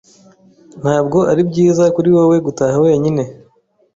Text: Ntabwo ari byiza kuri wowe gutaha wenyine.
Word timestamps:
Ntabwo 0.81 1.17
ari 1.31 1.41
byiza 1.49 1.83
kuri 1.95 2.09
wowe 2.15 2.37
gutaha 2.45 2.77
wenyine. 2.85 3.23